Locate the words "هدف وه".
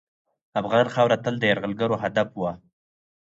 2.03-2.51